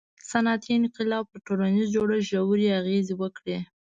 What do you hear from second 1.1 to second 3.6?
پر ټولنیز جوړښت ژورې اغیزې وکړې.